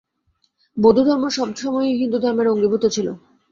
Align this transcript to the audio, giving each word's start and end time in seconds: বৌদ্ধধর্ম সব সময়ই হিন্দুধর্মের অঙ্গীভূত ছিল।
বৌদ্ধধর্ম 0.77 1.23
সব 1.37 1.49
সময়ই 1.55 1.99
হিন্দুধর্মের 2.01 2.51
অঙ্গীভূত 2.53 2.83
ছিল। 2.95 3.07